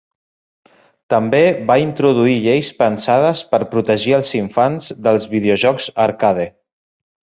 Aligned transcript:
També 1.13 1.41
va 1.71 1.75
introduir 1.81 2.33
lleis 2.45 2.71
pensades 2.79 3.43
per 3.53 3.59
protegir 3.75 4.17
els 4.21 4.33
infants 4.41 4.89
dels 5.09 5.29
videojocs 5.35 5.91
arcade. 6.07 6.49